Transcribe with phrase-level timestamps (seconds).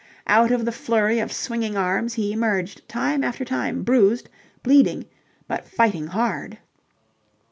[0.25, 4.29] Out of the flurry of swinging arms he emerged time after time bruised,
[4.63, 5.05] bleeding,
[5.47, 6.57] but fighting hard.